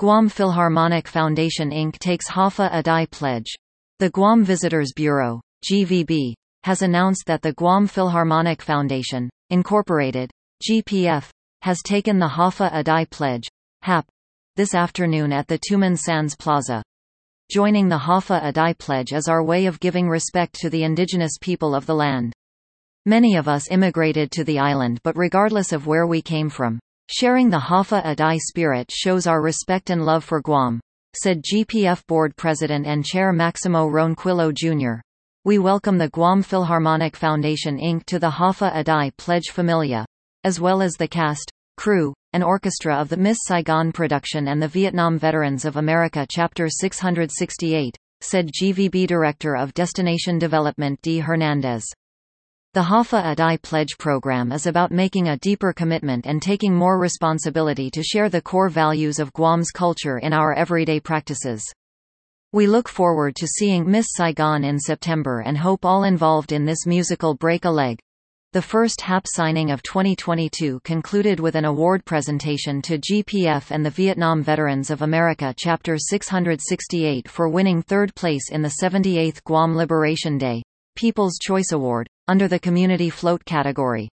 [0.00, 2.00] Guam Philharmonic Foundation Inc.
[2.00, 3.54] takes Hafa Adai pledge.
[4.00, 10.32] The Guam Visitors Bureau, GVB, has announced that the Guam Philharmonic Foundation, Incorporated,
[10.68, 11.30] GPF,
[11.62, 13.46] has taken the Hafa Adai pledge,
[13.82, 14.04] HAP,
[14.56, 16.82] this afternoon at the Tumon Sands Plaza.
[17.48, 21.72] Joining the Hafa Adai pledge is our way of giving respect to the indigenous people
[21.72, 22.32] of the land.
[23.06, 27.50] Many of us immigrated to the island but regardless of where we came from, sharing
[27.50, 30.80] the Hafa Adai spirit shows our respect and love for Guam,
[31.14, 35.00] said GPF board president and chair Maximo Ronquillo Jr.
[35.44, 38.04] We welcome the Guam Philharmonic Foundation Inc.
[38.06, 40.06] to the Hafa Adai Pledge Familia,
[40.44, 44.68] as well as the cast, crew, and orchestra of the Miss Saigon production and the
[44.68, 51.18] Vietnam Veterans of America Chapter 668, said GVB Director of Destination Development D.
[51.18, 51.84] Hernandez.
[52.74, 57.88] The Hafa Adai Pledge program is about making a deeper commitment and taking more responsibility
[57.92, 61.62] to share the core values of Guam's culture in our everyday practices.
[62.52, 66.84] We look forward to seeing Miss Saigon in September and hope all involved in this
[66.84, 68.00] musical break a leg.
[68.54, 73.90] The first HAP signing of 2022 concluded with an award presentation to GPF and the
[73.90, 80.38] Vietnam Veterans of America Chapter 668 for winning third place in the 78th Guam Liberation
[80.38, 80.64] Day
[80.96, 84.08] People's Choice Award, under the Community Float category.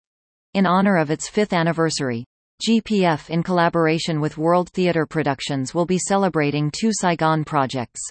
[0.54, 2.24] In honor of its fifth anniversary,
[2.68, 8.02] GPF in collaboration with World Theatre Productions will be celebrating two Saigon projects.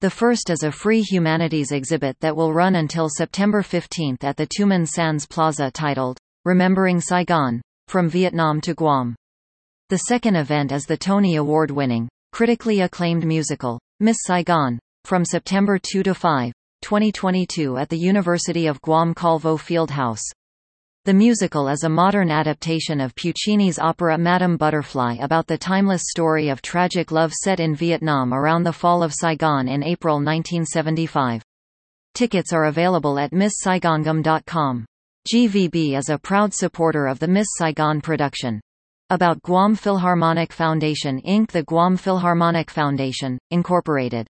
[0.00, 4.46] The first is a free humanities exhibit that will run until September 15 at the
[4.46, 9.16] Tumon Sands Plaza titled, Remembering Saigon, From Vietnam to Guam.
[9.88, 16.02] The second event is the Tony Award-winning, critically acclaimed musical, Miss Saigon, from September 2
[16.02, 16.52] to 5,
[16.84, 20.20] 2022 at the University of Guam Calvo Fieldhouse.
[21.06, 26.50] The musical is a modern adaptation of Puccini's opera Madame Butterfly about the timeless story
[26.50, 31.42] of tragic love set in Vietnam around the fall of Saigon in April 1975.
[32.12, 34.84] Tickets are available at MissSaigonGuam.com.
[35.26, 38.60] GVB is a proud supporter of the Miss Saigon production.
[39.08, 41.50] About Guam Philharmonic Foundation Inc.
[41.50, 44.26] The Guam Philharmonic Foundation, Incorporated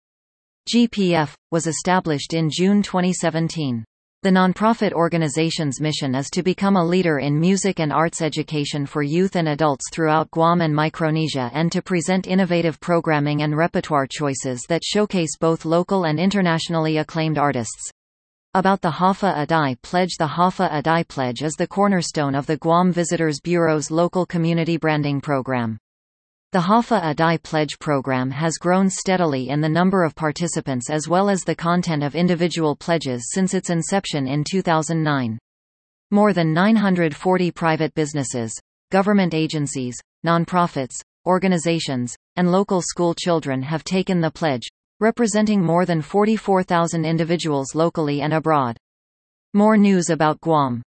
[0.72, 3.84] GPF, was established in June 2017.
[4.22, 9.02] The nonprofit organization's mission is to become a leader in music and arts education for
[9.02, 14.62] youth and adults throughout Guam and Micronesia and to present innovative programming and repertoire choices
[14.70, 17.90] that showcase both local and internationally acclaimed artists.
[18.54, 22.92] About the Hafa Adai Pledge The Hafa Adai Pledge is the cornerstone of the Guam
[22.92, 25.80] Visitors Bureau's local community branding program.
[26.52, 31.30] The Hafa Adai Pledge program has grown steadily in the number of participants as well
[31.30, 35.38] as the content of individual pledges since its inception in 2009.
[36.10, 38.52] More than 940 private businesses,
[38.92, 39.96] government agencies,
[40.26, 40.96] nonprofits,
[41.28, 44.68] organizations, and local school children have taken the pledge,
[45.00, 48.76] representing more than 44,000 individuals locally and abroad.
[49.54, 50.82] More news about Guam